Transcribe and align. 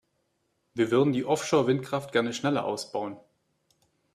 Wir 0.73 0.89
würden 0.89 1.13
die 1.13 1.25
Offshore-Windkraft 1.25 2.11
gerne 2.11 2.33
schneller 2.33 2.65
ausbauen. 2.65 3.19